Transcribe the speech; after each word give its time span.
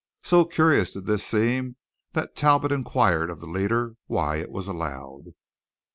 So 0.23 0.45
curious 0.45 0.93
did 0.93 1.05
this 1.05 1.23
seem 1.23 1.75
that 2.13 2.35
Talbot 2.35 2.71
inquired 2.71 3.29
of 3.29 3.39
the 3.39 3.45
leader 3.45 3.97
why 4.07 4.37
it 4.37 4.49
was 4.49 4.67
allowed. 4.67 5.35